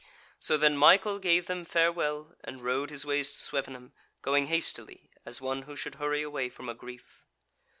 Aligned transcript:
So 0.39 0.57
then 0.57 0.75
Michael 0.77 1.19
gave 1.19 1.45
them 1.45 1.63
farewell, 1.63 2.33
and 2.43 2.63
rode 2.63 2.89
his 2.89 3.05
ways 3.05 3.35
to 3.35 3.39
Swevenham, 3.39 3.91
going 4.23 4.47
hastily, 4.47 5.11
as 5.27 5.41
one 5.41 5.61
who 5.61 5.75
should 5.75 5.93
hurry 6.01 6.23
away 6.23 6.49
from 6.49 6.67
a 6.67 6.73
grief. 6.73 7.23